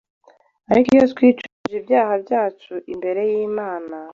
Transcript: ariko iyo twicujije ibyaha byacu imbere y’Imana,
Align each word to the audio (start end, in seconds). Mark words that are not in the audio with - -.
ariko 0.71 0.87
iyo 0.95 1.05
twicujije 1.13 1.75
ibyaha 1.81 2.13
byacu 2.23 2.73
imbere 2.93 3.21
y’Imana, 3.31 3.97